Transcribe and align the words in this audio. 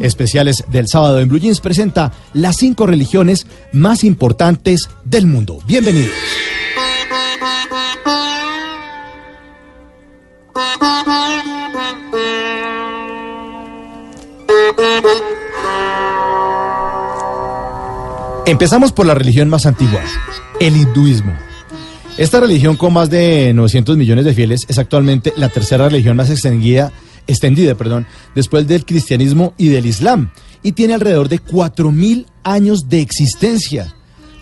Especiales 0.00 0.64
del 0.68 0.88
sábado 0.88 1.20
en 1.20 1.28
Blue 1.28 1.38
Jeans 1.38 1.60
presenta 1.60 2.12
las 2.32 2.56
cinco 2.56 2.86
religiones 2.86 3.46
más 3.72 4.04
importantes 4.04 4.88
del 5.04 5.26
mundo. 5.26 5.58
Bienvenidos. 5.66 6.12
Empezamos 18.46 18.92
por 18.92 19.06
la 19.06 19.14
religión 19.14 19.48
más 19.48 19.66
antigua, 19.66 20.00
el 20.60 20.76
hinduismo. 20.76 21.34
Esta 22.16 22.38
religión 22.38 22.76
con 22.76 22.92
más 22.92 23.10
de 23.10 23.52
900 23.52 23.96
millones 23.96 24.24
de 24.24 24.34
fieles 24.34 24.64
es 24.68 24.78
actualmente 24.78 25.32
la 25.36 25.48
tercera 25.48 25.88
religión 25.88 26.16
más 26.16 26.30
extendida, 26.30 26.92
extendida 27.26 27.74
perdón, 27.74 28.06
después 28.34 28.66
del 28.66 28.84
cristianismo 28.84 29.54
y 29.56 29.68
del 29.68 29.86
islam 29.86 30.30
y 30.62 30.72
tiene 30.72 30.94
alrededor 30.94 31.28
de 31.28 31.40
4.000 31.40 32.26
años 32.42 32.88
de 32.88 33.00
existencia. 33.00 33.94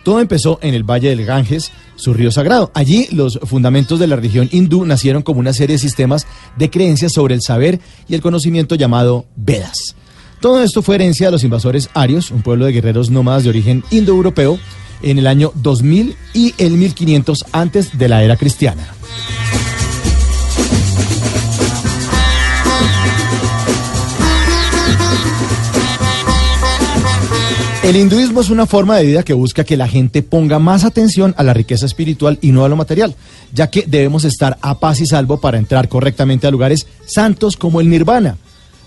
Todo 0.04 0.20
empezó 0.20 0.58
en 0.62 0.74
el 0.74 0.82
Valle 0.82 1.08
del 1.08 1.24
Ganges, 1.24 1.70
su 1.96 2.14
río 2.14 2.30
sagrado. 2.30 2.70
Allí 2.74 3.08
los 3.10 3.38
fundamentos 3.42 3.98
de 3.98 4.06
la 4.06 4.16
religión 4.16 4.48
hindú 4.52 4.84
nacieron 4.84 5.22
como 5.22 5.40
una 5.40 5.52
serie 5.52 5.74
de 5.74 5.80
sistemas 5.80 6.26
de 6.56 6.70
creencias 6.70 7.12
sobre 7.12 7.34
el 7.34 7.42
saber 7.42 7.80
y 8.08 8.14
el 8.14 8.20
conocimiento 8.20 8.74
llamado 8.74 9.26
Vedas. 9.36 9.96
Todo 10.40 10.62
esto 10.62 10.82
fue 10.82 10.96
herencia 10.96 11.28
de 11.28 11.32
los 11.32 11.44
invasores 11.44 11.88
arios, 11.94 12.30
un 12.30 12.42
pueblo 12.42 12.66
de 12.66 12.72
guerreros 12.72 13.10
nómadas 13.10 13.44
de 13.44 13.50
origen 13.50 13.82
indoeuropeo, 13.90 14.58
en 15.02 15.18
el 15.18 15.26
año 15.26 15.52
2000 15.56 16.16
y 16.32 16.54
el 16.58 16.72
1500 16.72 17.44
antes 17.52 17.98
de 17.98 18.08
la 18.08 18.22
era 18.22 18.36
cristiana. 18.36 18.86
El 27.84 27.96
hinduismo 27.96 28.40
es 28.40 28.48
una 28.48 28.64
forma 28.64 28.96
de 28.96 29.04
vida 29.04 29.22
que 29.22 29.34
busca 29.34 29.62
que 29.62 29.76
la 29.76 29.86
gente 29.86 30.22
ponga 30.22 30.58
más 30.58 30.84
atención 30.84 31.34
a 31.36 31.42
la 31.42 31.52
riqueza 31.52 31.84
espiritual 31.84 32.38
y 32.40 32.50
no 32.50 32.64
a 32.64 32.68
lo 32.70 32.76
material, 32.76 33.14
ya 33.52 33.68
que 33.68 33.84
debemos 33.86 34.24
estar 34.24 34.56
a 34.62 34.78
paz 34.78 35.02
y 35.02 35.06
salvo 35.06 35.38
para 35.38 35.58
entrar 35.58 35.90
correctamente 35.90 36.46
a 36.46 36.50
lugares 36.50 36.86
santos 37.04 37.58
como 37.58 37.82
el 37.82 37.90
nirvana. 37.90 38.38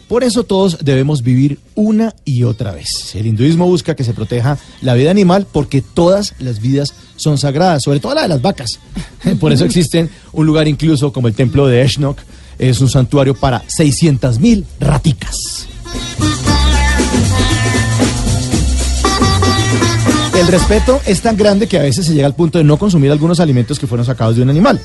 Por 0.07 0.23
eso 0.23 0.45
todos 0.45 0.79
debemos 0.83 1.21
vivir 1.21 1.59
una 1.75 2.15
y 2.25 2.41
otra 2.41 2.71
vez. 2.71 3.13
El 3.13 3.27
hinduismo 3.27 3.67
busca 3.67 3.95
que 3.95 4.03
se 4.03 4.15
proteja 4.15 4.57
la 4.81 4.95
vida 4.95 5.11
animal 5.11 5.45
porque 5.51 5.83
todas 5.83 6.33
las 6.39 6.59
vidas 6.59 6.95
son 7.17 7.37
sagradas, 7.37 7.83
sobre 7.83 7.99
todo 7.99 8.15
la 8.15 8.23
de 8.23 8.29
las 8.29 8.41
vacas. 8.41 8.79
Por 9.39 9.53
eso 9.53 9.63
existen 9.63 10.09
un 10.33 10.47
lugar 10.47 10.67
incluso 10.67 11.13
como 11.13 11.27
el 11.27 11.35
templo 11.35 11.67
de 11.67 11.83
Eshnok, 11.83 12.17
es 12.57 12.81
un 12.81 12.89
santuario 12.89 13.35
para 13.35 13.63
600.000 13.67 14.65
raticas. 14.79 15.67
El 20.47 20.53
respeto 20.53 21.01
es 21.05 21.21
tan 21.21 21.35
grande 21.35 21.67
que 21.67 21.77
a 21.77 21.81
veces 21.81 22.05
se 22.05 22.13
llega 22.13 22.25
al 22.25 22.33
punto 22.33 22.57
de 22.57 22.63
no 22.63 22.77
consumir 22.77 23.11
algunos 23.11 23.41
alimentos 23.41 23.77
que 23.77 23.85
fueron 23.85 24.05
sacados 24.05 24.37
de 24.37 24.43
un 24.43 24.49
animal. 24.49 24.79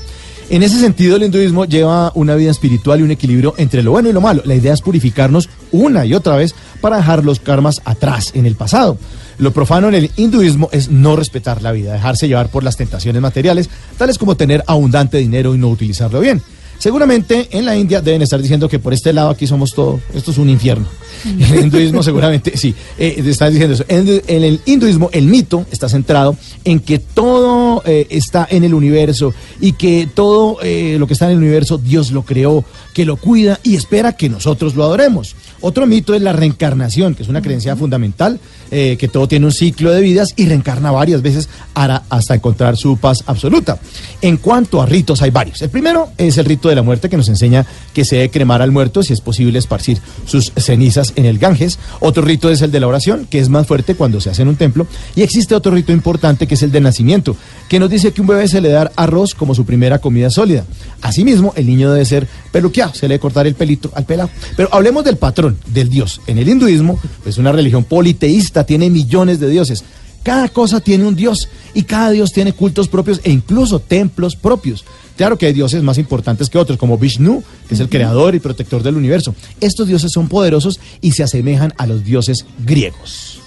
En 0.49 0.61
ese 0.61 0.77
sentido, 0.77 1.15
el 1.15 1.23
hinduismo 1.23 1.63
lleva 1.63 2.11
una 2.15 2.35
vida 2.35 2.51
espiritual 2.51 2.99
y 2.99 3.03
un 3.03 3.11
equilibrio 3.11 3.53
entre 3.55 3.81
lo 3.81 3.91
bueno 3.91 4.09
y 4.09 4.11
lo 4.11 4.19
malo. 4.19 4.41
La 4.43 4.55
idea 4.55 4.73
es 4.73 4.81
purificarnos 4.81 5.47
una 5.71 6.05
y 6.05 6.15
otra 6.15 6.35
vez 6.35 6.53
para 6.81 6.97
dejar 6.97 7.23
los 7.23 7.39
karmas 7.39 7.81
atrás, 7.85 8.31
en 8.33 8.45
el 8.45 8.55
pasado. 8.55 8.97
Lo 9.37 9.53
profano 9.53 9.87
en 9.87 9.95
el 9.95 10.11
hinduismo 10.17 10.67
es 10.73 10.89
no 10.89 11.15
respetar 11.15 11.61
la 11.61 11.71
vida, 11.71 11.93
dejarse 11.93 12.27
llevar 12.27 12.49
por 12.49 12.65
las 12.65 12.75
tentaciones 12.75 13.21
materiales, 13.21 13.69
tales 13.97 14.17
como 14.17 14.35
tener 14.35 14.65
abundante 14.67 15.17
dinero 15.17 15.55
y 15.55 15.59
no 15.59 15.69
utilizarlo 15.69 16.19
bien. 16.19 16.41
Seguramente 16.83 17.47
en 17.51 17.63
la 17.63 17.77
India 17.77 18.01
deben 18.01 18.23
estar 18.23 18.41
diciendo 18.41 18.67
que 18.67 18.77
por 18.77 18.91
este 18.91 19.13
lado 19.13 19.29
aquí 19.29 19.47
somos 19.47 19.71
todo, 19.71 20.01
esto 20.13 20.31
es 20.31 20.37
un 20.37 20.49
infierno. 20.49 20.85
En 21.23 21.41
el 21.53 21.63
hinduismo 21.63 22.03
seguramente, 22.03 22.57
sí, 22.57 22.75
eh, 22.97 23.23
están 23.25 23.53
diciendo 23.53 23.75
eso. 23.75 23.85
En, 23.87 24.43
el 24.43 24.59
hinduismo 24.65 25.09
el 25.13 25.27
mito 25.27 25.65
está 25.71 25.87
centrado 25.87 26.35
en 26.65 26.81
que 26.81 26.99
todo 26.99 27.81
eh, 27.85 28.07
está 28.09 28.45
en 28.51 28.65
el 28.65 28.73
universo 28.73 29.33
y 29.61 29.71
que 29.71 30.09
todo 30.13 30.57
eh, 30.61 30.97
lo 30.99 31.07
que 31.07 31.13
está 31.13 31.27
en 31.27 31.31
el 31.31 31.37
universo 31.37 31.77
Dios 31.77 32.11
lo 32.11 32.23
creó, 32.23 32.65
que 32.93 33.05
lo 33.05 33.15
cuida 33.15 33.61
y 33.63 33.77
espera 33.77 34.17
que 34.17 34.27
nosotros 34.27 34.75
lo 34.75 34.83
adoremos. 34.83 35.37
Otro 35.65 35.87
mito 35.87 36.13
es 36.13 36.21
la 36.21 36.33
reencarnación, 36.33 37.15
que 37.15 37.23
es 37.23 37.29
una 37.29 37.41
creencia 37.41 37.77
fundamental, 37.77 38.37
eh, 38.69 38.97
que 38.99 39.07
todo 39.07 39.29
tiene 39.29 39.45
un 39.45 39.53
ciclo 39.53 39.91
de 39.91 40.01
vidas 40.01 40.33
y 40.35 40.45
reencarna 40.45 40.91
varias 40.91 41.21
veces 41.21 41.47
hasta 41.73 42.35
encontrar 42.35 42.75
su 42.75 42.97
paz 42.97 43.23
absoluta. 43.27 43.79
En 44.21 44.35
cuanto 44.35 44.81
a 44.81 44.85
ritos, 44.85 45.21
hay 45.21 45.31
varios. 45.31 45.61
El 45.61 45.69
primero 45.69 46.09
es 46.17 46.37
el 46.37 46.43
rito 46.43 46.67
de 46.67 46.75
la 46.75 46.83
muerte, 46.83 47.07
que 47.07 47.15
nos 47.15 47.29
enseña 47.29 47.65
que 47.93 48.03
se 48.03 48.17
debe 48.17 48.29
cremar 48.29 48.61
al 48.61 48.71
muerto, 48.71 49.03
si 49.03 49.13
es 49.13 49.21
posible 49.21 49.57
esparcir 49.57 49.99
sus 50.25 50.51
cenizas 50.57 51.13
en 51.15 51.25
el 51.25 51.39
Ganges. 51.39 51.79
Otro 52.01 52.23
rito 52.23 52.49
es 52.49 52.61
el 52.61 52.71
de 52.71 52.81
la 52.81 52.87
oración, 52.87 53.25
que 53.29 53.39
es 53.39 53.47
más 53.47 53.65
fuerte 53.65 53.95
cuando 53.95 54.19
se 54.19 54.31
hace 54.31 54.41
en 54.41 54.49
un 54.49 54.57
templo. 54.57 54.85
Y 55.15 55.21
existe 55.21 55.55
otro 55.55 55.71
rito 55.71 55.93
importante, 55.93 56.45
que 56.45 56.55
es 56.55 56.63
el 56.63 56.73
de 56.73 56.81
nacimiento, 56.81 57.37
que 57.69 57.79
nos 57.79 57.89
dice 57.89 58.11
que 58.11 58.19
un 58.19 58.27
bebé 58.27 58.49
se 58.49 58.59
le 58.59 58.67
da 58.67 58.91
arroz 58.97 59.33
como 59.33 59.55
su 59.55 59.63
primera 59.63 59.99
comida 59.99 60.29
sólida. 60.29 60.65
Asimismo, 61.01 61.53
el 61.55 61.67
niño 61.67 61.89
debe 61.89 62.03
ser 62.03 62.27
peluqueado, 62.51 62.93
se 62.93 63.07
le 63.07 63.13
debe 63.13 63.21
cortar 63.21 63.47
el 63.47 63.55
pelito 63.55 63.91
al 63.95 64.03
pelado. 64.03 64.29
Pero 64.57 64.67
hablemos 64.73 65.05
del 65.05 65.15
patrón, 65.15 65.52
del 65.67 65.89
dios. 65.89 66.21
En 66.27 66.37
el 66.37 66.49
hinduismo, 66.49 66.99
es 67.25 67.37
una 67.37 67.51
religión 67.51 67.83
politeísta, 67.83 68.65
tiene 68.65 68.89
millones 68.89 69.39
de 69.39 69.49
dioses. 69.49 69.83
Cada 70.23 70.47
cosa 70.47 70.79
tiene 70.79 71.05
un 71.05 71.15
dios 71.15 71.49
y 71.73 71.83
cada 71.83 72.11
dios 72.11 72.31
tiene 72.31 72.53
cultos 72.53 72.87
propios 72.87 73.19
e 73.23 73.31
incluso 73.31 73.79
templos 73.79 74.35
propios. 74.35 74.85
Claro 75.17 75.37
que 75.37 75.45
hay 75.45 75.53
dioses 75.53 75.83
más 75.83 75.97
importantes 75.97 76.49
que 76.49 76.57
otros, 76.57 76.77
como 76.77 76.97
Vishnu, 76.97 77.43
que 77.67 77.75
es 77.75 77.79
el 77.79 77.89
creador 77.89 78.33
y 78.33 78.39
protector 78.39 78.81
del 78.81 78.95
universo. 78.95 79.35
Estos 79.59 79.87
dioses 79.87 80.11
son 80.11 80.29
poderosos 80.29 80.79
y 81.01 81.11
se 81.11 81.23
asemejan 81.23 81.73
a 81.77 81.85
los 81.85 82.03
dioses 82.03 82.45
griegos. 82.65 83.39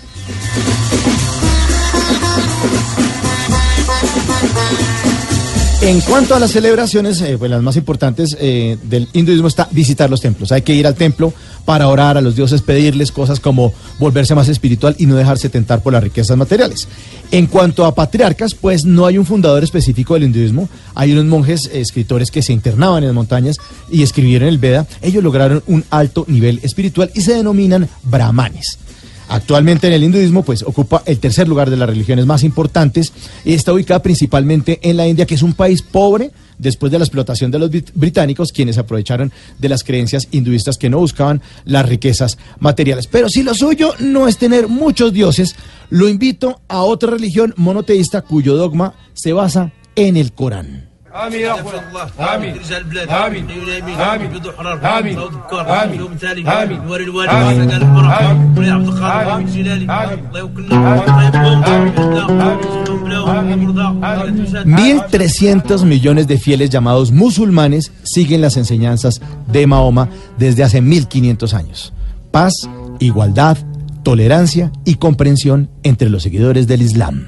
En 5.86 6.00
cuanto 6.00 6.34
a 6.34 6.40
las 6.40 6.50
celebraciones, 6.50 7.20
eh, 7.20 7.36
pues 7.38 7.48
las 7.48 7.62
más 7.62 7.76
importantes 7.76 8.36
eh, 8.40 8.76
del 8.82 9.08
hinduismo 9.12 9.46
está 9.46 9.68
visitar 9.70 10.10
los 10.10 10.20
templos. 10.20 10.50
Hay 10.50 10.62
que 10.62 10.74
ir 10.74 10.84
al 10.84 10.96
templo 10.96 11.32
para 11.64 11.86
orar 11.86 12.18
a 12.18 12.20
los 12.20 12.34
dioses, 12.34 12.60
pedirles 12.60 13.12
cosas 13.12 13.38
como 13.38 13.72
volverse 14.00 14.34
más 14.34 14.48
espiritual 14.48 14.96
y 14.98 15.06
no 15.06 15.14
dejarse 15.14 15.48
tentar 15.48 15.84
por 15.84 15.92
las 15.92 16.02
riquezas 16.02 16.36
materiales. 16.36 16.88
En 17.30 17.46
cuanto 17.46 17.84
a 17.84 17.94
patriarcas, 17.94 18.56
pues 18.56 18.84
no 18.84 19.06
hay 19.06 19.16
un 19.16 19.26
fundador 19.26 19.62
específico 19.62 20.14
del 20.14 20.24
hinduismo. 20.24 20.68
Hay 20.96 21.12
unos 21.12 21.26
monjes 21.26 21.66
eh, 21.66 21.80
escritores 21.80 22.32
que 22.32 22.42
se 22.42 22.52
internaban 22.52 23.04
en 23.04 23.10
las 23.10 23.14
montañas 23.14 23.58
y 23.88 24.02
escribieron 24.02 24.48
el 24.48 24.58
Veda. 24.58 24.88
Ellos 25.02 25.22
lograron 25.22 25.62
un 25.68 25.84
alto 25.90 26.24
nivel 26.26 26.58
espiritual 26.64 27.12
y 27.14 27.20
se 27.20 27.34
denominan 27.34 27.88
brahmanes. 28.02 28.80
Actualmente 29.28 29.88
en 29.88 29.92
el 29.92 30.04
hinduismo, 30.04 30.42
pues 30.44 30.62
ocupa 30.62 31.02
el 31.04 31.18
tercer 31.18 31.48
lugar 31.48 31.68
de 31.68 31.76
las 31.76 31.88
religiones 31.88 32.26
más 32.26 32.44
importantes 32.44 33.12
y 33.44 33.54
está 33.54 33.72
ubicada 33.72 34.00
principalmente 34.00 34.78
en 34.82 34.96
la 34.96 35.08
India, 35.08 35.26
que 35.26 35.34
es 35.34 35.42
un 35.42 35.54
país 35.54 35.82
pobre 35.82 36.30
después 36.58 36.92
de 36.92 36.98
la 36.98 37.04
explotación 37.04 37.50
de 37.50 37.58
los 37.58 37.70
británicos, 37.94 38.52
quienes 38.52 38.78
aprovecharon 38.78 39.32
de 39.58 39.68
las 39.68 39.84
creencias 39.84 40.28
hinduistas 40.30 40.78
que 40.78 40.88
no 40.88 40.98
buscaban 40.98 41.42
las 41.64 41.86
riquezas 41.86 42.38
materiales. 42.60 43.08
Pero 43.08 43.28
si 43.28 43.42
lo 43.42 43.54
suyo 43.54 43.94
no 43.98 44.28
es 44.28 44.38
tener 44.38 44.68
muchos 44.68 45.12
dioses, 45.12 45.56
lo 45.90 46.08
invito 46.08 46.60
a 46.68 46.82
otra 46.82 47.10
religión 47.10 47.52
monoteísta 47.56 48.22
cuyo 48.22 48.56
dogma 48.56 48.94
se 49.12 49.32
basa 49.32 49.72
en 49.96 50.16
el 50.16 50.32
Corán. 50.32 50.95
آمين 51.15 51.39
يا 51.39 51.53
أخوان 51.53 51.83
آمين 52.35 52.55
رجال 52.55 52.77
البلاد 52.81 53.09
آمين 53.09 53.49
آمين 53.99 54.31
بيضوا 54.31 54.51
حرار 54.51 54.99
آمين 54.99 55.15
بكار 55.15 55.83
آمين 55.83 55.99
يوم 55.99 56.13
تالي 56.13 56.63
آمين 56.63 56.81
نوري 56.85 57.03
الوالد 57.03 57.29
آمين 57.29 57.71
قال 57.71 57.81
الحرام 57.83 58.57
ولي 58.57 58.69
عبد 58.69 58.87
القادر 58.87 59.35
آمين 59.35 59.47
جلالي 59.47 59.83
الله 59.83 60.39
يوكلنا 60.39 61.81
Mil 64.65 65.01
trescientos 65.09 65.83
millones 65.83 66.27
de 66.27 66.37
fieles 66.37 66.69
llamados 66.69 67.11
musulmanes 67.11 67.91
siguen 68.03 68.41
las 68.41 68.57
enseñanzas 68.57 69.21
de 69.51 69.67
Mahoma 69.67 70.09
desde 70.37 70.63
hace 70.63 70.81
1500 70.81 71.53
años. 71.53 71.93
Paz, 72.31 72.53
igualdad, 72.99 73.57
tolerancia 74.03 74.71
y 74.85 74.95
comprensión 74.95 75.69
entre 75.83 76.09
los 76.09 76.23
seguidores 76.23 76.67
del 76.67 76.81
Islam. 76.81 77.27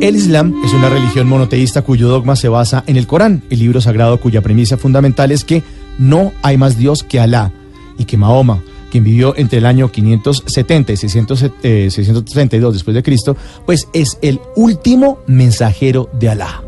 El 0.00 0.16
Islam 0.16 0.54
es 0.64 0.72
una 0.72 0.88
religión 0.88 1.28
monoteísta 1.28 1.82
cuyo 1.82 2.08
dogma 2.08 2.34
se 2.34 2.48
basa 2.48 2.82
en 2.86 2.96
el 2.96 3.06
Corán, 3.06 3.42
el 3.50 3.58
libro 3.58 3.82
sagrado 3.82 4.18
cuya 4.18 4.40
premisa 4.40 4.78
fundamental 4.78 5.30
es 5.30 5.44
que 5.44 5.62
no 5.98 6.32
hay 6.40 6.56
más 6.56 6.78
Dios 6.78 7.02
que 7.02 7.20
Alá 7.20 7.52
y 7.98 8.06
que 8.06 8.16
Mahoma, 8.16 8.62
quien 8.90 9.04
vivió 9.04 9.36
entre 9.36 9.58
el 9.58 9.66
año 9.66 9.92
570 9.92 10.92
y 10.92 10.96
600, 10.96 11.42
eh, 11.62 11.88
632 11.90 12.72
después 12.72 12.94
de 12.94 13.02
Cristo, 13.02 13.36
pues 13.66 13.88
es 13.92 14.16
el 14.22 14.40
último 14.56 15.18
mensajero 15.26 16.08
de 16.18 16.30
Alá. 16.30 16.62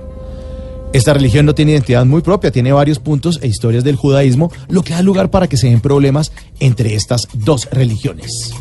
Esta 0.92 1.14
religión 1.14 1.46
no 1.46 1.54
tiene 1.54 1.72
identidad 1.72 2.04
muy 2.04 2.20
propia, 2.20 2.50
tiene 2.50 2.70
varios 2.70 2.98
puntos 2.98 3.38
e 3.40 3.48
historias 3.48 3.82
del 3.82 3.96
judaísmo, 3.96 4.52
lo 4.68 4.82
que 4.82 4.92
da 4.92 5.00
lugar 5.00 5.30
para 5.30 5.48
que 5.48 5.56
se 5.56 5.68
den 5.68 5.80
problemas 5.80 6.32
entre 6.60 6.94
estas 6.94 7.28
dos 7.32 7.66
religiones. 7.72 8.52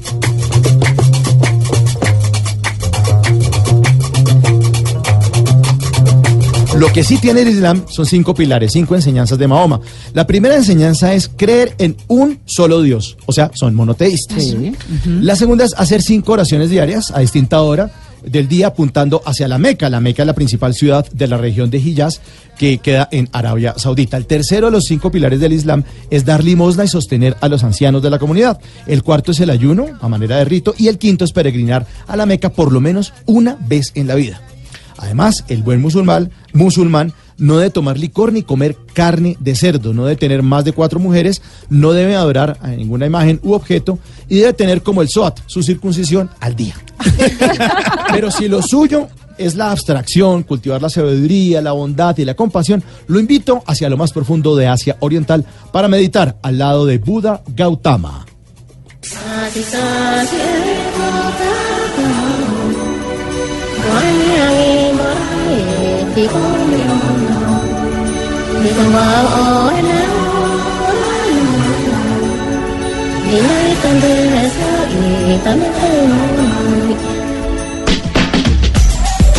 Lo 6.77 6.91
que 6.94 7.03
sí 7.03 7.18
tiene 7.18 7.41
el 7.41 7.50
Islam 7.50 7.83
son 7.89 8.06
cinco 8.06 8.33
pilares, 8.33 8.71
cinco 8.71 8.95
enseñanzas 8.95 9.38
de 9.38 9.47
Mahoma. 9.47 9.81
La 10.13 10.25
primera 10.25 10.56
enseñanza 10.56 11.13
es 11.13 11.29
creer 11.29 11.75
en 11.77 11.97
un 12.07 12.39
solo 12.45 12.81
Dios, 12.81 13.18
o 13.25 13.33
sea, 13.33 13.51
son 13.53 13.75
monoteístas. 13.75 14.56
La 15.06 15.35
segunda 15.35 15.65
es 15.65 15.73
hacer 15.77 16.01
cinco 16.01 16.31
oraciones 16.31 16.69
diarias 16.69 17.12
a 17.12 17.19
distinta 17.19 17.62
hora 17.62 17.91
del 18.23 18.47
día 18.47 18.68
apuntando 18.68 19.21
hacia 19.25 19.47
la 19.47 19.57
Meca. 19.57 19.89
La 19.89 20.00
Meca 20.00 20.23
es 20.23 20.27
la 20.27 20.33
principal 20.33 20.73
ciudad 20.73 21.06
de 21.12 21.27
la 21.27 21.38
región 21.38 21.69
de 21.69 21.79
Hijaz 21.79 22.21
que 22.57 22.77
queda 22.77 23.09
en 23.12 23.27
Arabia 23.33 23.73
Saudita. 23.77 24.15
El 24.18 24.25
tercero 24.25 24.68
de 24.68 24.71
los 24.71 24.85
cinco 24.85 25.12
pilares 25.12 25.39
del 25.39 25.53
Islam 25.53 25.83
es 26.09 26.23
dar 26.23 26.44
limosna 26.44 26.85
y 26.85 26.88
sostener 26.88 27.35
a 27.41 27.50
los 27.50 27.63
ancianos 27.63 28.01
de 28.01 28.09
la 28.09 28.19
comunidad. 28.19 28.59
El 28.88 29.03
cuarto 29.03 29.31
es 29.31 29.39
el 29.41 29.50
ayuno 29.50 29.88
a 30.00 30.07
manera 30.07 30.38
de 30.38 30.45
rito 30.45 30.73
y 30.77 30.88
el 30.88 30.97
quinto 30.97 31.25
es 31.25 31.33
peregrinar 31.33 31.85
a 32.07 32.15
la 32.15 32.25
Meca 32.25 32.50
por 32.50 32.71
lo 32.71 32.79
menos 32.79 33.13
una 33.25 33.57
vez 33.68 33.91
en 33.95 34.07
la 34.07 34.15
vida. 34.15 34.41
Además, 35.01 35.44
el 35.48 35.63
buen 35.63 35.81
musulmán, 35.81 37.13
no 37.38 37.57
debe 37.57 37.71
tomar 37.71 37.98
licor 37.98 38.31
ni 38.31 38.44
comer 38.44 38.77
carne 38.94 39.36
de 39.39 39.56
cerdo, 39.56 39.94
no 39.94 40.06
debe 40.06 40.15
tener 40.15 40.44
más 40.44 40.63
de 40.63 40.74
cuatro 40.74 41.00
mujeres, 41.00 41.42
no 41.69 41.92
debe 41.92 42.15
adorar 42.15 42.57
a 42.62 42.69
ninguna 42.69 43.07
imagen 43.07 43.39
u 43.42 43.53
objeto 43.53 43.98
y 44.30 44.38
debe 44.38 44.53
tener 44.53 44.83
como 44.83 45.01
el 45.01 45.09
SOAT, 45.09 45.39
su 45.48 45.63
circuncisión 45.63 46.30
al 46.39 46.56
día. 46.56 46.75
Pero 48.12 48.30
si 48.30 48.48
lo 48.48 48.62
suyo 48.62 49.07
es 49.39 49.56
la 49.56 49.71
abstracción, 49.71 50.44
cultivar 50.44 50.83
la 50.83 50.89
sabiduría, 50.89 51.62
la 51.62 51.71
bondad 51.71 52.15
y 52.19 52.25
la 52.25 52.36
compasión, 52.36 52.83
lo 53.07 53.19
invito 53.19 53.63
hacia 53.65 53.89
lo 53.89 53.97
más 53.97 54.13
profundo 54.13 54.56
de 54.56 54.68
Asia 54.68 54.97
Oriental 55.00 55.44
para 55.71 55.88
meditar 55.88 56.38
al 56.44 56.59
lado 56.59 56.86
de 56.86 57.00
Buda 57.00 57.42
Gautama. 57.56 58.27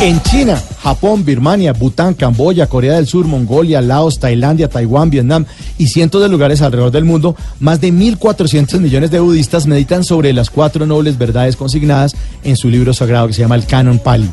En 0.00 0.20
China, 0.22 0.60
Japón, 0.82 1.24
Birmania, 1.24 1.72
Bután, 1.74 2.14
Camboya, 2.14 2.66
Corea 2.66 2.94
del 2.94 3.06
Sur, 3.06 3.26
Mongolia, 3.26 3.80
Laos, 3.80 4.19
Tailandia, 4.19 4.69
Taiwán, 4.69 5.10
Vietnam 5.10 5.44
y 5.78 5.88
cientos 5.88 6.22
de 6.22 6.28
lugares 6.28 6.62
alrededor 6.62 6.90
del 6.90 7.04
mundo, 7.04 7.36
más 7.60 7.80
de 7.80 7.92
1.400 7.92 8.80
millones 8.80 9.10
de 9.10 9.20
budistas 9.20 9.66
meditan 9.66 10.04
sobre 10.04 10.32
las 10.32 10.50
cuatro 10.50 10.86
nobles 10.86 11.19
verdades 11.19 11.54
consignadas 11.54 12.16
en 12.42 12.56
su 12.56 12.69
libro 12.69 12.94
sagrado 12.94 13.28
que 13.28 13.34
se 13.34 13.42
llama 13.42 13.54
el 13.56 13.66
Canon 13.66 13.98
Pali. 13.98 14.28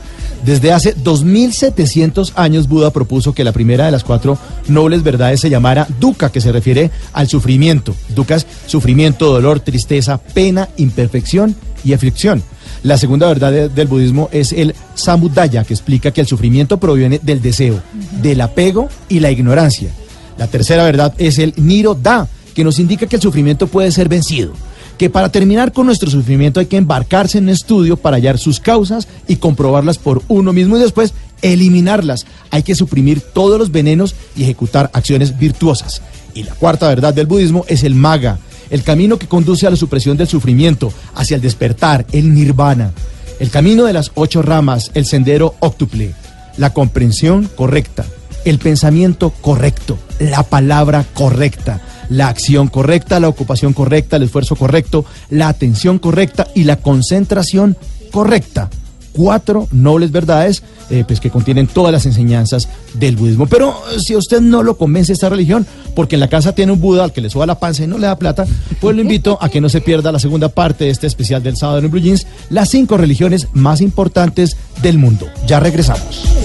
Desde 0.46 0.72
hace 0.72 0.96
2.700 0.96 2.32
años 2.36 2.68
Buda 2.68 2.92
propuso 2.92 3.34
que 3.34 3.44
la 3.44 3.52
primera 3.52 3.86
de 3.86 3.92
las 3.92 4.04
cuatro 4.04 4.38
nobles 4.68 5.04
verdades 5.04 5.42
se 5.42 5.50
llamara 5.50 5.88
dukkha, 6.00 6.32
que 6.32 6.42
se 6.42 6.52
refiere 6.52 6.92
al 7.14 7.28
sufrimiento. 7.28 7.96
Dukkha 8.16 8.36
es 8.36 8.48
sufrimiento, 8.66 9.32
dolor, 9.32 9.60
tristeza, 9.60 10.18
pena, 10.18 10.70
imperfección 10.78 11.56
y 11.84 11.94
aflicción. 11.94 12.42
La 12.84 12.98
segunda 12.98 13.28
verdad 13.28 13.52
de- 13.52 13.70
del 13.70 13.88
budismo 13.88 14.30
es 14.32 14.54
el 14.54 14.74
samudaya, 14.96 15.64
que 15.66 15.74
explica 15.74 16.12
que 16.12 16.22
el 16.22 16.28
sufrimiento 16.28 16.80
proviene 16.80 17.20
del 17.22 17.42
deseo, 17.42 17.82
del 18.22 18.40
apego 18.42 18.88
y 19.10 19.20
la 19.20 19.32
ignorancia. 19.32 19.90
La 20.38 20.48
tercera 20.48 20.84
verdad 20.84 21.14
es 21.18 21.38
el 21.40 21.54
nirodha, 21.58 22.28
que 22.54 22.64
nos 22.64 22.80
indica 22.80 23.08
que 23.08 23.18
el 23.18 23.22
sufrimiento 23.22 23.68
puede 23.68 23.92
ser 23.92 24.08
vencido. 24.08 24.54
Que 25.00 25.10
para 25.10 25.32
terminar 25.32 25.72
con 25.72 25.86
nuestro 25.86 26.12
sufrimiento 26.12 26.60
hay 26.60 26.66
que 26.66 26.76
embarcarse 26.76 27.38
en 27.38 27.46
un 27.46 27.52
estudio 27.52 27.96
para 27.96 28.18
hallar 28.18 28.38
sus 28.38 28.60
causas 28.60 29.08
y 29.30 29.38
comprobarlas 29.38 29.98
por 29.98 30.22
uno 30.28 30.52
mismo 30.52 30.76
y 30.76 30.82
después 30.82 31.14
eliminarlas. 31.42 32.26
Hay 32.52 32.64
que 32.64 32.76
suprimir 32.76 33.22
todos 33.22 33.58
los 33.58 33.72
venenos 33.72 34.14
y 34.36 34.44
ejecutar 34.44 34.92
acciones 34.94 35.40
virtuosas. 35.40 36.02
Y 36.34 36.44
la 36.44 36.54
cuarta 36.54 36.90
verdad 36.90 37.14
del 37.14 37.28
budismo 37.28 37.64
es 37.70 37.86
el 37.86 37.96
maga, 37.96 38.40
el 38.70 38.84
camino 38.84 39.18
que 39.18 39.28
conduce 39.28 39.66
a 39.66 39.70
la 39.70 39.78
supresión 39.78 40.18
del 40.18 40.28
sufrimiento, 40.28 40.92
hacia 41.16 41.36
el 41.36 41.42
despertar, 41.42 42.06
el 42.12 42.34
nirvana. 42.34 42.92
El 43.40 43.52
camino 43.52 43.86
de 43.86 43.94
las 43.94 44.12
ocho 44.16 44.42
ramas, 44.42 44.92
el 44.96 45.06
sendero 45.06 45.56
óctuple, 45.62 46.14
la 46.58 46.74
comprensión 46.74 47.50
correcta, 47.56 48.06
el 48.46 48.60
pensamiento 48.60 49.32
correcto, 49.42 49.98
la 50.20 50.44
palabra 50.44 51.06
correcta, 51.14 51.82
la 52.10 52.28
acción 52.28 52.68
correcta, 52.68 53.20
la 53.20 53.30
ocupación 53.30 53.74
correcta, 53.74 54.18
el 54.18 54.24
esfuerzo 54.24 54.56
correcto, 54.56 55.06
la 55.30 55.48
atención 55.48 56.00
correcta 56.00 56.48
y 56.56 56.64
la 56.64 56.78
concentración 56.78 57.78
correcta. 58.12 58.70
Cuatro 59.12 59.68
nobles 59.72 60.12
verdades 60.12 60.64
eh, 60.92 61.04
pues 61.06 61.20
que 61.20 61.30
contienen 61.30 61.68
todas 61.68 61.92
las 61.92 62.06
enseñanzas 62.06 62.68
del 62.94 63.16
budismo. 63.16 63.48
Pero 63.48 63.76
eh, 63.92 64.00
si 64.00 64.14
a 64.14 64.18
usted 64.18 64.42
no 64.42 64.64
lo 64.64 64.78
convence 64.78 65.14
esta 65.14 65.30
religión, 65.30 65.66
porque 65.96 66.16
en 66.16 66.20
la 66.20 66.30
casa 66.30 66.54
tiene 66.54 66.72
un 66.72 66.80
Buda 66.80 67.04
al 67.04 67.12
que 67.12 67.22
le 67.22 67.30
suba 67.30 67.46
la 67.46 67.60
panza 67.60 67.84
y 67.84 67.88
no 67.88 67.98
le 67.98 68.08
da 68.08 68.18
plata, 68.18 68.46
pues 68.80 68.96
lo 68.96 69.02
invito 69.02 69.38
a 69.42 69.50
que 69.50 69.62
no 69.62 69.70
se 69.70 69.82
pierda 69.82 70.12
la 70.12 70.20
segunda 70.20 70.50
parte 70.50 70.86
de 70.86 70.92
este 70.92 71.08
especial 71.08 71.44
del 71.44 71.58
sábado 71.58 71.80
en 71.80 71.92
Blue 71.92 72.02
Jeans, 72.02 72.26
las 72.50 72.70
cinco 72.70 72.98
religiones 72.98 73.48
más 73.54 73.82
importantes 73.82 74.58
del 74.82 74.98
mundo. 74.98 75.28
Ya 75.46 75.60
regresamos. 75.60 76.39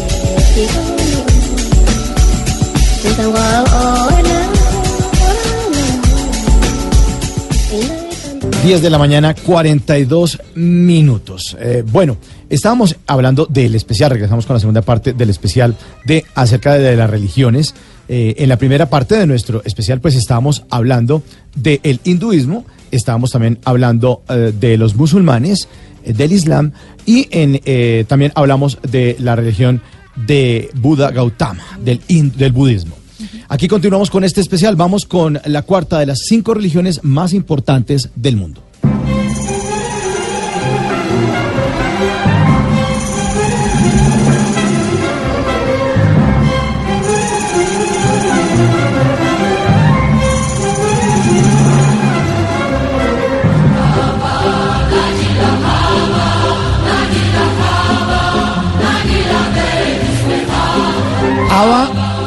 10 8.64 8.80
de 8.80 8.88
la 8.88 8.96
mañana, 8.96 9.34
42 9.34 10.40
minutos. 10.54 11.54
Eh, 11.60 11.84
bueno, 11.86 12.16
estábamos 12.48 12.96
hablando 13.06 13.44
del 13.44 13.74
especial, 13.74 14.10
regresamos 14.10 14.46
con 14.46 14.54
la 14.54 14.60
segunda 14.60 14.80
parte 14.80 15.12
del 15.12 15.28
especial 15.28 15.76
de 16.06 16.24
acerca 16.34 16.78
de, 16.78 16.96
las 16.96 17.10
religiones. 17.10 17.74
Eh, 18.08 18.36
en 18.38 18.48
la 18.48 18.56
primera 18.56 18.88
parte 18.88 19.18
de 19.18 19.26
nuestro 19.26 19.60
especial, 19.66 20.00
pues 20.00 20.14
estábamos 20.14 20.64
hablando 20.70 21.22
del 21.54 22.00
hinduismo, 22.04 22.64
estábamos 22.90 23.32
también 23.32 23.58
hablando 23.64 24.22
eh, 24.30 24.54
de 24.58 24.78
los 24.78 24.96
musulmanes, 24.96 25.68
del 26.06 26.32
islam 26.32 26.72
y 27.04 27.28
en, 27.30 28.06
también 28.06 28.32
hablamos 28.34 28.78
de 28.82 29.16
la 29.18 29.36
religión 29.36 29.82
de 30.16 30.70
Buda 30.74 31.10
Gautama, 31.10 31.64
del, 31.80 32.00
del 32.36 32.52
budismo. 32.52 32.96
Aquí 33.48 33.68
continuamos 33.68 34.10
con 34.10 34.24
este 34.24 34.40
especial. 34.40 34.76
Vamos 34.76 35.06
con 35.06 35.40
la 35.44 35.62
cuarta 35.62 35.98
de 35.98 36.06
las 36.06 36.20
cinco 36.26 36.54
religiones 36.54 37.04
más 37.04 37.32
importantes 37.32 38.10
del 38.16 38.36
mundo. 38.36 38.62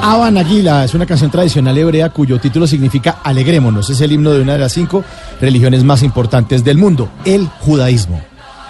Aba, 0.08 0.16
Aba 0.16 0.32
Nagila 0.32 0.86
es 0.86 0.94
una 0.94 1.06
canción 1.06 1.30
tradicional 1.30 1.78
hebrea 1.78 2.10
cuyo 2.12 2.40
título 2.40 2.66
significa 2.66 3.20
Alegrémonos. 3.24 3.90
Es 3.90 4.00
el 4.00 4.14
himno 4.14 4.32
de 4.32 4.42
una 4.42 4.54
de 4.54 4.60
las 4.60 4.72
cinco 4.72 5.04
religiones 5.42 5.84
más 5.84 6.02
importantes 6.02 6.64
del 6.64 6.78
mundo, 6.78 7.10
el 7.26 7.46
judaísmo. 7.60 8.22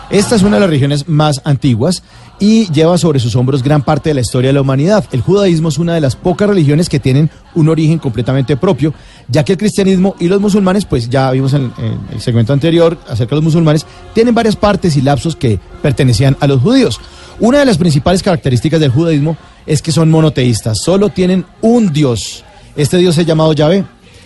Esta 0.10 0.36
es 0.36 0.42
una 0.42 0.56
de 0.56 0.62
las 0.62 0.70
religiones 0.70 1.08
más 1.08 1.42
antiguas 1.44 2.02
y 2.40 2.72
lleva 2.72 2.98
sobre 2.98 3.20
sus 3.20 3.36
hombros 3.36 3.62
gran 3.62 3.84
parte 3.84 4.10
de 4.10 4.14
la 4.16 4.22
historia 4.22 4.50
de 4.50 4.54
la 4.54 4.62
humanidad. 4.62 5.06
El 5.12 5.22
judaísmo 5.22 5.70
es 5.70 5.78
una 5.78 5.94
de 5.94 6.02
las 6.02 6.16
pocas 6.16 6.50
religiones 6.50 6.90
que 6.90 7.00
tienen 7.00 7.30
un 7.54 7.70
origen 7.70 8.00
completamente 8.00 8.58
propio, 8.58 8.96
ya 9.28 9.46
que 9.46 9.52
el 9.52 9.58
cristianismo 9.60 10.16
y 10.20 10.30
los 10.30 10.42
musulmanes, 10.42 10.86
pues 10.86 11.08
ya 11.08 11.30
vimos 11.30 11.54
en, 11.54 11.72
en 11.78 12.00
el 12.14 12.22
segmento 12.22 12.54
anterior 12.54 12.98
acerca 13.08 13.32
de 13.32 13.42
los 13.42 13.44
musulmanes, 13.44 13.86
tienen 14.16 14.34
varias 14.34 14.56
partes 14.56 14.96
y 14.96 15.02
lapsos 15.02 15.36
que 15.36 15.60
pertenecían 15.84 16.36
a 16.40 16.48
los 16.48 16.62
judíos. 16.62 17.00
Una 17.40 17.60
de 17.60 17.66
las 17.66 17.78
principales 17.78 18.24
características 18.24 18.80
del 18.80 18.90
judaísmo 18.90 19.38
es 19.68 19.82
que 19.82 19.92
son 19.92 20.10
monoteístas, 20.10 20.80
solo 20.84 21.10
tienen 21.10 21.46
un 21.62 21.94
Dios. 21.94 22.44
Este 22.76 22.98
Dios 22.98 23.18
es 23.18 23.28
llamado 23.28 23.54
Yahvé. 23.54 23.86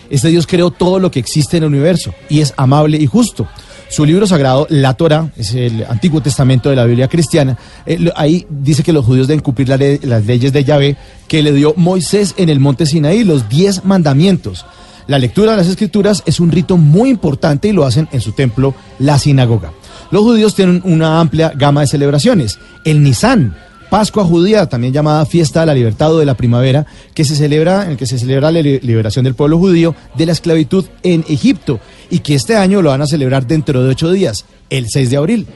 Este 0.10 0.30
Dios 0.30 0.48
creó 0.48 0.72
todo 0.72 1.00
lo 1.00 1.12
que 1.12 1.20
existe 1.20 1.58
en 1.58 1.64
el 1.64 1.70
universo 1.70 2.14
y 2.30 2.42
es 2.42 2.54
amable 2.58 2.98
y 2.98 3.08
justo. 3.08 3.48
su 3.90 4.06
libro 4.06 4.26
sagrado, 4.26 4.66
la 4.70 4.94
Torah, 4.94 5.30
es 5.36 5.54
el 5.54 5.86
Antiguo 5.90 6.22
Testamento 6.22 6.70
de 6.70 6.78
la 6.78 6.86
Biblia 6.86 7.10
cristiana. 7.10 7.58
eh, 7.86 8.10
ahí 8.16 8.46
dice 8.50 8.84
que 8.84 8.94
los 8.94 9.06
judíos 9.06 9.28
deben 9.28 9.42
cumplir 9.42 9.68
las 9.68 10.26
leyes 10.26 10.54
de 10.54 10.64
Yahvé 10.64 10.96
que 11.28 11.42
le 11.42 11.52
dio 11.52 11.74
Moisés 11.76 12.34
en 12.38 12.48
el 12.48 12.62
monte 12.62 12.86
Sinaí, 12.86 13.26
los 13.26 13.50
diez 13.50 13.84
mandamientos. 13.84 14.66
La 15.08 15.20
lectura 15.20 15.52
de 15.52 15.58
las 15.58 15.68
escrituras 15.68 16.24
es 16.26 16.40
un 16.40 16.52
rito 16.52 16.78
muy 16.78 17.10
importante 17.10 17.68
y 17.68 17.74
lo 17.74 17.86
hacen 17.86 18.08
en 18.14 18.22
su 18.22 18.32
templo, 18.32 18.74
la 19.00 19.20
sinagoga. 19.20 19.74
Los 20.12 20.22
judíos 20.24 20.56
tienen 20.56 20.82
una 20.86 21.20
amplia 21.20 21.52
gama 21.56 21.82
de 21.82 21.88
celebraciones. 21.88 22.60
El 22.84 23.02
Nisan, 23.02 23.56
Pascua 23.90 24.24
judía, 24.24 24.68
también 24.68 24.94
llamada 24.94 25.26
Fiesta 25.26 25.62
de 25.62 25.66
la 25.66 25.74
Libertad 25.74 26.14
o 26.14 26.20
de 26.20 26.26
la 26.26 26.36
Primavera, 26.36 26.86
que 27.14 27.26
se 27.26 27.36
celebra, 27.36 27.84
en 27.86 27.92
el 27.92 27.98
que 27.98 28.06
se 28.06 28.18
celebra 28.20 28.52
la 28.52 28.62
li- 28.62 28.80
liberación 28.82 29.26
del 29.26 29.36
pueblo 29.36 29.58
judío 29.58 29.96
de 30.16 30.26
la 30.26 30.32
esclavitud 30.32 30.86
en 31.04 31.26
Egipto 31.28 31.80
y 32.10 32.20
que 32.20 32.36
este 32.36 32.56
año 32.56 32.82
lo 32.82 32.90
van 32.90 33.02
a 33.02 33.08
celebrar 33.08 33.46
dentro 33.48 33.84
de 33.84 33.90
ocho 33.90 34.12
días, 34.12 34.46
el 34.70 34.88
6 34.90 35.10
de 35.10 35.18
abril. 35.18 35.48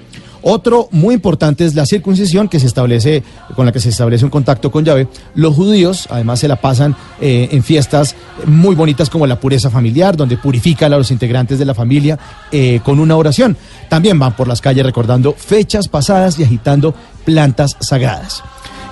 Otro 0.48 0.90
muy 0.92 1.16
importante 1.16 1.66
es 1.66 1.74
la 1.74 1.88
circuncisión 1.88 2.48
que 2.48 2.60
se 2.60 2.68
establece, 2.68 3.24
con 3.56 3.66
la 3.66 3.72
que 3.72 3.80
se 3.80 3.90
establece 3.90 4.26
un 4.26 4.30
contacto 4.30 4.70
con 4.70 4.86
Yahvé. 4.86 5.08
Los 5.34 5.56
judíos 5.56 6.08
además 6.12 6.40
se 6.40 6.48
la 6.48 6.58
pasan 6.58 6.96
eh, 7.20 7.50
en 7.52 7.64
fiestas 7.64 8.16
muy 8.46 8.76
bonitas 8.76 9.10
como 9.10 9.26
la 9.26 9.40
pureza 9.40 9.72
familiar, 9.72 10.16
donde 10.16 10.38
purifican 10.38 10.94
a 10.94 10.98
los 10.98 11.10
integrantes 11.10 11.58
de 11.58 11.66
la 11.66 11.74
familia 11.74 12.20
eh, 12.52 12.80
con 12.84 13.00
una 13.00 13.18
oración. 13.18 13.58
También 13.90 14.20
van 14.20 14.36
por 14.36 14.48
las 14.48 14.62
calles 14.62 14.86
recordando 14.86 15.34
fechas 15.34 15.88
pasadas 15.88 16.38
y 16.38 16.44
agitando 16.44 16.94
plantas 17.26 17.76
sagradas. 17.80 18.44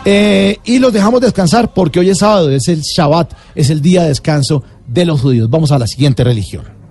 Eh, 0.05 0.57
y 0.65 0.79
los 0.79 0.91
dejamos 0.91 1.21
descansar 1.21 1.71
porque 1.71 1.99
hoy 1.99 2.09
es 2.09 2.17
sábado, 2.17 2.49
es 2.49 2.67
el 2.67 2.81
Shabbat, 2.81 3.31
es 3.53 3.69
el 3.69 3.79
día 3.79 4.01
de 4.01 4.07
descanso 4.07 4.63
de 4.87 5.05
los 5.05 5.21
judíos. 5.21 5.51
Vamos 5.51 5.71
a 5.71 5.77
la 5.77 5.85
siguiente 5.85 6.23
religión. 6.23 6.82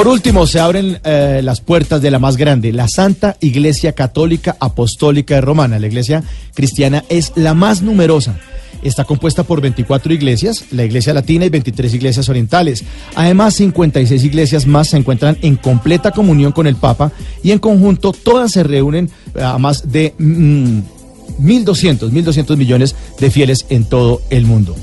Por 0.00 0.08
último, 0.08 0.46
se 0.46 0.58
abren 0.58 0.98
eh, 1.04 1.42
las 1.44 1.60
puertas 1.60 2.00
de 2.00 2.10
la 2.10 2.18
más 2.18 2.38
grande, 2.38 2.72
la 2.72 2.88
Santa 2.88 3.36
Iglesia 3.40 3.92
Católica 3.92 4.56
Apostólica 4.58 5.38
Romana. 5.42 5.78
La 5.78 5.88
iglesia 5.88 6.24
cristiana 6.54 7.04
es 7.10 7.34
la 7.36 7.52
más 7.52 7.82
numerosa. 7.82 8.40
Está 8.82 9.04
compuesta 9.04 9.42
por 9.42 9.60
24 9.60 10.14
iglesias, 10.14 10.64
la 10.70 10.86
iglesia 10.86 11.12
latina 11.12 11.44
y 11.44 11.50
23 11.50 11.92
iglesias 11.92 12.30
orientales. 12.30 12.82
Además, 13.14 13.56
56 13.56 14.24
iglesias 14.24 14.66
más 14.66 14.88
se 14.88 14.96
encuentran 14.96 15.36
en 15.42 15.56
completa 15.56 16.12
comunión 16.12 16.52
con 16.52 16.66
el 16.66 16.76
Papa 16.76 17.12
y 17.42 17.50
en 17.50 17.58
conjunto 17.58 18.12
todas 18.12 18.52
se 18.52 18.62
reúnen 18.62 19.10
a 19.38 19.58
más 19.58 19.92
de 19.92 20.14
mm, 20.16 20.78
1.200, 21.42 22.10
1.200 22.10 22.56
millones 22.56 22.96
de 23.18 23.30
fieles 23.30 23.66
en 23.68 23.84
todo 23.84 24.22
el 24.30 24.46
mundo. 24.46 24.76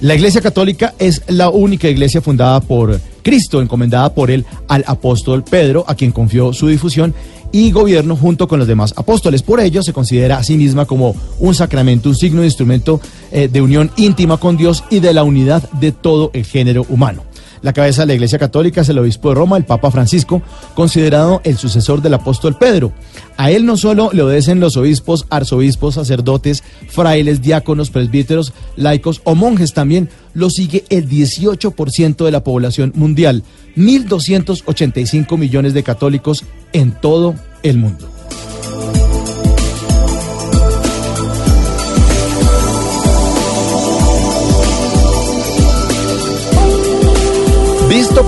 La 0.00 0.14
Iglesia 0.14 0.40
Católica 0.40 0.94
es 0.98 1.22
la 1.28 1.50
única 1.50 1.86
iglesia 1.86 2.22
fundada 2.22 2.60
por 2.60 2.98
Cristo, 3.22 3.60
encomendada 3.60 4.14
por 4.14 4.30
él 4.30 4.46
al 4.66 4.82
apóstol 4.86 5.44
Pedro, 5.44 5.84
a 5.86 5.94
quien 5.94 6.10
confió 6.10 6.54
su 6.54 6.68
difusión 6.68 7.14
y 7.52 7.70
gobierno 7.70 8.16
junto 8.16 8.48
con 8.48 8.58
los 8.58 8.66
demás 8.66 8.94
apóstoles. 8.96 9.42
Por 9.42 9.60
ello 9.60 9.82
se 9.82 9.92
considera 9.92 10.38
a 10.38 10.42
sí 10.42 10.56
misma 10.56 10.86
como 10.86 11.14
un 11.38 11.54
sacramento, 11.54 12.08
un 12.08 12.14
signo 12.14 12.40
de 12.40 12.46
instrumento 12.46 12.98
eh, 13.30 13.48
de 13.48 13.60
unión 13.60 13.90
íntima 13.98 14.38
con 14.38 14.56
Dios 14.56 14.84
y 14.88 15.00
de 15.00 15.12
la 15.12 15.22
unidad 15.22 15.68
de 15.72 15.92
todo 15.92 16.30
el 16.32 16.46
género 16.46 16.86
humano. 16.88 17.29
La 17.62 17.72
cabeza 17.74 18.02
de 18.02 18.06
la 18.06 18.14
Iglesia 18.14 18.38
Católica 18.38 18.80
es 18.80 18.88
el 18.88 18.98
obispo 18.98 19.28
de 19.28 19.34
Roma, 19.34 19.56
el 19.56 19.64
Papa 19.64 19.90
Francisco, 19.90 20.42
considerado 20.74 21.42
el 21.44 21.58
sucesor 21.58 22.00
del 22.00 22.14
apóstol 22.14 22.56
Pedro. 22.58 22.92
A 23.36 23.50
él 23.50 23.66
no 23.66 23.76
solo 23.76 24.10
le 24.12 24.22
obedecen 24.22 24.60
los 24.60 24.76
obispos, 24.76 25.26
arzobispos, 25.28 25.94
sacerdotes, 25.94 26.62
frailes, 26.88 27.42
diáconos, 27.42 27.90
presbíteros, 27.90 28.54
laicos 28.76 29.20
o 29.24 29.34
monjes, 29.34 29.74
también 29.74 30.08
lo 30.32 30.48
sigue 30.48 30.84
el 30.88 31.08
18% 31.08 32.24
de 32.24 32.30
la 32.30 32.44
población 32.44 32.92
mundial, 32.94 33.44
1.285 33.76 35.36
millones 35.36 35.74
de 35.74 35.82
católicos 35.82 36.44
en 36.72 36.92
todo 36.92 37.34
el 37.62 37.76
mundo. 37.76 38.19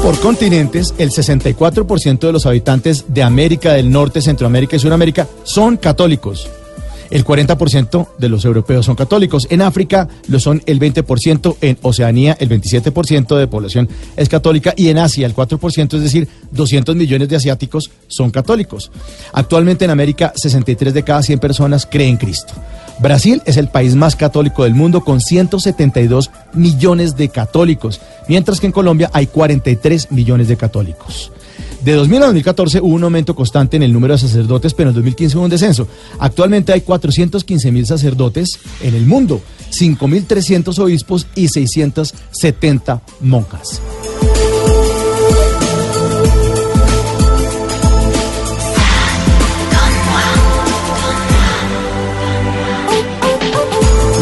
Por 0.01 0.19
continentes, 0.19 0.95
el 0.99 1.11
64% 1.11 2.19
de 2.19 2.33
los 2.33 2.47
habitantes 2.47 3.05
de 3.09 3.23
América 3.23 3.75
del 3.75 3.91
Norte, 3.91 4.21
Centroamérica 4.21 4.75
y 4.75 4.79
Sudamérica 4.79 5.29
son 5.45 5.77
católicos. 5.77 6.49
El 7.11 7.25
40% 7.25 8.09
de 8.19 8.29
los 8.29 8.45
europeos 8.45 8.87
son 8.87 8.97
católicos. 8.97 9.47
En 9.51 9.61
África 9.61 10.09
lo 10.29 10.41
son 10.41 10.63
el 10.67 10.81
20%, 10.81 11.57
en 11.61 11.79
Oceanía 11.83 12.37
el 12.41 12.49
27% 12.49 13.37
de 13.37 13.47
población 13.47 13.89
es 14.17 14.29
católica 14.29 14.73
y 14.77 14.89
en 14.89 14.99
Asia 14.99 15.27
el 15.27 15.37
4%, 15.37 15.95
es 15.95 16.03
decir, 16.03 16.27
200 16.53 16.97
millones 16.97 17.29
de 17.29 17.37
asiáticos 17.37 17.91
son 18.09 18.31
católicos. 18.31 18.91
Actualmente 19.35 19.85
en 19.85 19.91
América 19.91 20.33
63 20.35 20.95
de 20.95 21.03
cada 21.03 21.23
100 21.23 21.39
personas 21.39 21.87
creen 21.87 22.11
en 22.11 22.17
Cristo. 22.17 22.55
Brasil 23.03 23.43
es 23.47 23.57
el 23.57 23.69
país 23.69 23.97
más 23.97 24.15
católico 24.15 24.63
del 24.63 24.75
mundo 24.75 25.03
con 25.03 25.21
172 25.21 26.31
millones 26.53 27.17
de 27.17 27.29
católicos, 27.29 28.01
mientras 28.29 28.61
que 28.61 28.67
en 28.67 28.73
Colombia 28.73 29.11
hay 29.13 29.27
43 29.27 30.13
millones 30.13 30.47
de 30.47 30.57
católicos. 30.57 31.33
De 31.85 31.95
2000 31.95 32.23
a 32.23 32.27
2014 32.27 32.81
hubo 32.81 32.95
un 32.95 33.03
aumento 33.03 33.35
constante 33.35 33.77
en 33.77 33.83
el 33.83 33.93
número 33.93 34.15
de 34.15 34.21
sacerdotes, 34.21 34.73
pero 34.73 34.91
en 34.91 34.95
2015 34.95 35.37
hubo 35.37 35.45
un 35.45 35.51
descenso. 35.51 35.89
Actualmente 36.21 36.73
hay 36.73 36.83
415 36.83 37.73
mil 37.73 37.87
sacerdotes 37.87 38.61
en 38.83 38.95
el 38.95 39.05
mundo, 39.05 39.41
5.300 39.73 40.79
obispos 40.79 41.27
y 41.35 41.49
670 41.49 43.03
monjas. 43.21 43.83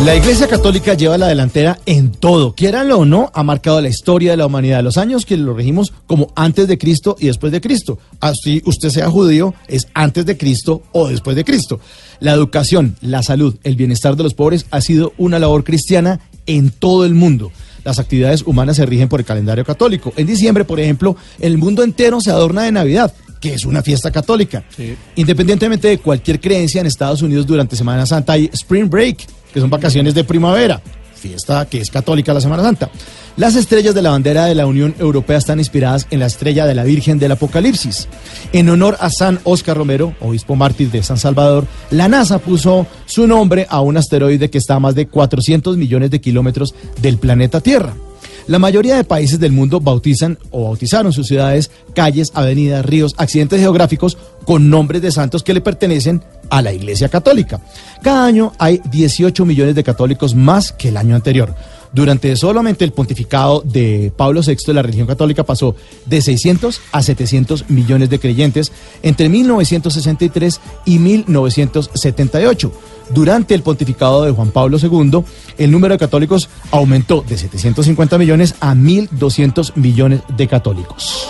La 0.04 0.16
Iglesia 0.16 0.48
Católica 0.48 0.94
lleva 0.94 1.18
la 1.18 1.28
delantera 1.28 1.78
en 1.84 2.10
todo, 2.10 2.54
quieranlo 2.54 3.00
o 3.00 3.04
no, 3.04 3.30
ha 3.34 3.42
marcado 3.42 3.82
la 3.82 3.90
historia 3.90 4.30
de 4.30 4.38
la 4.38 4.46
humanidad. 4.46 4.82
Los 4.82 4.96
años 4.96 5.26
que 5.26 5.36
lo 5.36 5.52
regimos 5.52 5.92
como 6.06 6.32
antes 6.36 6.68
de 6.68 6.78
Cristo 6.78 7.16
y 7.20 7.26
después 7.26 7.52
de 7.52 7.60
Cristo. 7.60 7.98
Así 8.18 8.62
usted 8.64 8.88
sea 8.88 9.10
judío, 9.10 9.52
es 9.68 9.88
antes 9.92 10.24
de 10.24 10.38
Cristo 10.38 10.82
o 10.92 11.08
después 11.08 11.36
de 11.36 11.44
Cristo. 11.44 11.80
La 12.18 12.32
educación, 12.32 12.96
la 13.02 13.22
salud, 13.22 13.56
el 13.62 13.76
bienestar 13.76 14.16
de 14.16 14.22
los 14.22 14.32
pobres 14.32 14.64
ha 14.70 14.80
sido 14.80 15.12
una 15.18 15.38
labor 15.38 15.64
cristiana 15.64 16.20
en 16.46 16.70
todo 16.70 17.04
el 17.04 17.12
mundo. 17.12 17.52
Las 17.84 17.98
actividades 17.98 18.42
humanas 18.42 18.76
se 18.76 18.86
rigen 18.86 19.08
por 19.08 19.20
el 19.20 19.26
calendario 19.26 19.66
católico. 19.66 20.14
En 20.16 20.26
diciembre, 20.26 20.64
por 20.64 20.80
ejemplo, 20.80 21.14
el 21.40 21.58
mundo 21.58 21.82
entero 21.82 22.22
se 22.22 22.30
adorna 22.30 22.62
de 22.62 22.72
Navidad 22.72 23.12
que 23.40 23.54
es 23.54 23.64
una 23.64 23.82
fiesta 23.82 24.10
católica. 24.10 24.62
Independientemente 25.16 25.88
de 25.88 25.98
cualquier 25.98 26.40
creencia 26.40 26.80
en 26.80 26.86
Estados 26.86 27.22
Unidos 27.22 27.46
durante 27.46 27.74
Semana 27.74 28.04
Santa 28.04 28.34
hay 28.34 28.50
Spring 28.52 28.88
Break, 28.90 29.26
que 29.52 29.60
son 29.60 29.70
vacaciones 29.70 30.14
de 30.14 30.24
primavera, 30.24 30.80
fiesta 31.14 31.66
que 31.66 31.80
es 31.80 31.90
católica 31.90 32.34
la 32.34 32.40
Semana 32.40 32.62
Santa. 32.62 32.90
Las 33.36 33.56
estrellas 33.56 33.94
de 33.94 34.02
la 34.02 34.10
bandera 34.10 34.46
de 34.46 34.54
la 34.54 34.66
Unión 34.66 34.94
Europea 34.98 35.38
están 35.38 35.60
inspiradas 35.60 36.06
en 36.10 36.20
la 36.20 36.26
estrella 36.26 36.66
de 36.66 36.74
la 36.74 36.84
Virgen 36.84 37.18
del 37.18 37.32
Apocalipsis. 37.32 38.08
En 38.52 38.68
honor 38.68 38.96
a 39.00 39.08
San 39.08 39.38
Oscar 39.44 39.76
Romero, 39.76 40.14
obispo 40.20 40.56
mártir 40.56 40.90
de 40.90 41.02
San 41.02 41.16
Salvador, 41.16 41.66
la 41.90 42.08
NASA 42.08 42.38
puso 42.38 42.86
su 43.06 43.26
nombre 43.26 43.66
a 43.70 43.80
un 43.80 43.96
asteroide 43.96 44.50
que 44.50 44.58
está 44.58 44.74
a 44.74 44.80
más 44.80 44.94
de 44.94 45.06
400 45.06 45.76
millones 45.76 46.10
de 46.10 46.20
kilómetros 46.20 46.74
del 47.00 47.18
planeta 47.18 47.60
Tierra. 47.60 47.94
La 48.50 48.58
mayoría 48.58 48.96
de 48.96 49.04
países 49.04 49.38
del 49.38 49.52
mundo 49.52 49.78
bautizan 49.78 50.36
o 50.50 50.64
bautizaron 50.64 51.12
sus 51.12 51.28
ciudades, 51.28 51.70
calles, 51.94 52.32
avenidas, 52.34 52.84
ríos, 52.84 53.14
accidentes 53.16 53.60
geográficos 53.60 54.18
con 54.44 54.68
nombres 54.68 55.02
de 55.02 55.12
santos 55.12 55.44
que 55.44 55.54
le 55.54 55.60
pertenecen 55.60 56.20
a 56.50 56.60
la 56.60 56.72
Iglesia 56.72 57.08
Católica. 57.08 57.60
Cada 58.02 58.24
año 58.24 58.52
hay 58.58 58.80
18 58.90 59.46
millones 59.46 59.76
de 59.76 59.84
católicos 59.84 60.34
más 60.34 60.72
que 60.72 60.88
el 60.88 60.96
año 60.96 61.14
anterior. 61.14 61.54
Durante 61.92 62.36
solamente 62.36 62.84
el 62.84 62.92
pontificado 62.92 63.62
de 63.64 64.12
Pablo 64.16 64.42
VI, 64.46 64.72
la 64.72 64.82
religión 64.82 65.08
católica 65.08 65.44
pasó 65.44 65.74
de 66.06 66.22
600 66.22 66.80
a 66.92 67.02
700 67.02 67.68
millones 67.68 68.10
de 68.10 68.20
creyentes 68.20 68.72
entre 69.02 69.28
1963 69.28 70.60
y 70.84 70.98
1978. 70.98 72.72
Durante 73.12 73.54
el 73.54 73.62
pontificado 73.62 74.24
de 74.24 74.30
Juan 74.30 74.52
Pablo 74.52 74.78
II, 74.80 75.24
el 75.58 75.70
número 75.72 75.94
de 75.94 75.98
católicos 75.98 76.48
aumentó 76.70 77.24
de 77.28 77.36
750 77.36 78.18
millones 78.18 78.54
a 78.60 78.74
1.200 78.74 79.74
millones 79.74 80.20
de 80.36 80.46
católicos. 80.46 81.28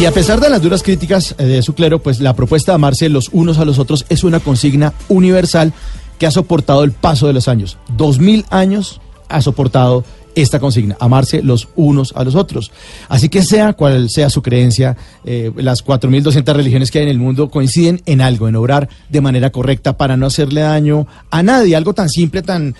Y 0.00 0.06
a 0.06 0.12
pesar 0.12 0.40
de 0.40 0.48
las 0.48 0.62
duras 0.62 0.82
críticas 0.82 1.34
eh, 1.36 1.44
de 1.44 1.62
su 1.62 1.74
clero, 1.74 1.98
pues 1.98 2.20
la 2.20 2.34
propuesta 2.34 2.72
de 2.72 2.76
amarse 2.76 3.10
los 3.10 3.28
unos 3.34 3.58
a 3.58 3.66
los 3.66 3.78
otros 3.78 4.06
es 4.08 4.24
una 4.24 4.40
consigna 4.40 4.94
universal 5.10 5.74
que 6.18 6.26
ha 6.26 6.30
soportado 6.30 6.84
el 6.84 6.92
paso 6.92 7.26
de 7.26 7.34
los 7.34 7.48
años. 7.48 7.76
Dos 7.98 8.18
mil 8.18 8.46
años 8.48 9.02
ha 9.28 9.42
soportado 9.42 10.02
esta 10.34 10.58
consigna, 10.58 10.96
amarse 11.00 11.42
los 11.42 11.68
unos 11.76 12.14
a 12.16 12.24
los 12.24 12.34
otros. 12.34 12.72
Así 13.10 13.28
que 13.28 13.42
sea 13.42 13.74
cual 13.74 14.08
sea 14.08 14.30
su 14.30 14.40
creencia, 14.40 14.96
eh, 15.26 15.52
las 15.56 15.84
4.200 15.84 16.54
religiones 16.54 16.90
que 16.90 17.00
hay 17.00 17.04
en 17.04 17.10
el 17.10 17.18
mundo 17.18 17.50
coinciden 17.50 18.00
en 18.06 18.22
algo, 18.22 18.48
en 18.48 18.56
obrar 18.56 18.88
de 19.10 19.20
manera 19.20 19.50
correcta 19.50 19.98
para 19.98 20.16
no 20.16 20.24
hacerle 20.24 20.62
daño 20.62 21.06
a 21.30 21.42
nadie, 21.42 21.76
algo 21.76 21.92
tan 21.92 22.08
simple, 22.08 22.40
tan, 22.40 22.74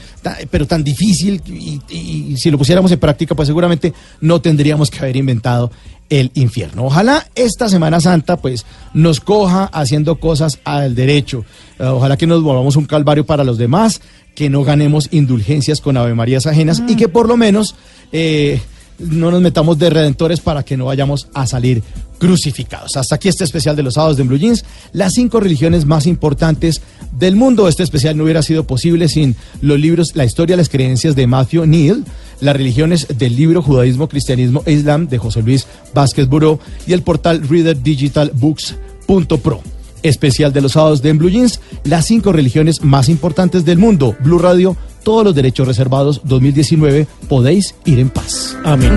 pero 0.50 0.67
tan 0.67 0.83
difícil, 0.83 1.43
y 1.91 2.35
si 2.39 2.50
lo 2.50 2.57
pusiéramos 2.57 2.91
en 2.93 2.99
práctica, 2.99 3.35
pues 3.35 3.47
seguramente 3.47 3.93
no 4.23 4.41
tendríamos 4.41 4.91
que 4.91 5.00
haber 5.00 5.17
inventado 5.17 5.71
el 6.11 6.31
infierno. 6.35 6.85
Ojalá 6.85 7.26
esta 7.35 7.69
Semana 7.69 8.00
Santa 8.00 8.37
pues 8.37 8.67
nos 8.93 9.21
coja 9.21 9.64
haciendo 9.73 10.17
cosas 10.17 10.59
al 10.64 10.95
derecho. 10.95 11.45
Eh, 11.79 11.85
ojalá 11.85 12.17
que 12.17 12.26
nos 12.26 12.43
volvamos 12.43 12.76
un 12.76 12.85
calvario 12.85 13.25
para 13.25 13.45
los 13.45 13.57
demás, 13.57 14.02
que 14.35 14.50
no 14.50 14.64
ganemos 14.64 15.09
indulgencias 15.12 15.81
con 15.81 15.97
Ave 15.97 16.14
Marías 16.14 16.47
ajenas 16.47 16.83
y 16.87 16.97
que 16.97 17.09
por 17.09 17.29
lo 17.29 17.37
menos 17.37 17.75
eh, 18.12 18.61
no 18.99 19.31
nos 19.31 19.40
metamos 19.40 19.79
de 19.79 19.90
redentores 19.90 20.40
para 20.40 20.62
que 20.62 20.76
no 20.76 20.87
vayamos 20.87 21.29
a 21.33 21.47
salir 21.47 21.83
crucificados. 22.19 22.97
Hasta 22.97 23.14
aquí 23.14 23.29
este 23.29 23.45
especial 23.45 23.75
de 23.75 23.83
los 23.83 23.95
sábados 23.95 24.17
de 24.19 24.25
Blue 24.25 24.37
Jeans, 24.37 24.64
las 24.93 25.14
cinco 25.14 25.40
religiones 25.40 25.87
más 25.87 26.07
importantes 26.07 26.83
del 27.12 27.35
mundo. 27.35 27.67
Este 27.67 27.83
especial 27.83 28.17
no 28.17 28.25
hubiera 28.25 28.43
sido 28.43 28.64
posible 28.64 29.09
sin 29.09 29.37
los 29.62 29.81
libros 29.81 30.14
La 30.14 30.26
historia, 30.26 30.57
las 30.57 30.69
creencias 30.69 31.17
de 31.17 31.26
Matthew 31.26 31.67
Neal, 31.67 32.05
las 32.40 32.56
religiones 32.56 33.06
del 33.16 33.37
libro 33.37 33.62
Judaísmo, 33.62 34.09
Cristianismo 34.09 34.62
e 34.66 34.73
Islam 34.73 35.06
de 35.09 35.18
José 35.18 35.42
Luis 35.42 35.66
Vázquez 35.94 36.28
Buró 36.28 36.59
y 36.87 36.92
el 36.92 37.02
portal 37.02 37.47
readerdigitalbooks.pro. 37.49 39.62
Especial 40.02 40.52
de 40.52 40.62
los 40.62 40.73
sábados 40.73 41.02
de 41.02 41.11
En 41.11 41.18
Blue 41.18 41.28
Jeans, 41.28 41.61
las 41.85 42.06
cinco 42.06 42.32
religiones 42.32 42.82
más 42.82 43.09
importantes 43.09 43.64
del 43.64 43.78
mundo. 43.78 44.16
Blue 44.20 44.38
Radio, 44.38 44.76
todos 45.02 45.25
los 45.25 45.35
derechos 45.35 45.66
reservados 45.66 46.23
2019, 46.25 47.06
podéis 47.28 47.75
ir 47.85 47.99
en 47.99 48.09
paz. 48.09 48.56
Amén. 48.64 48.97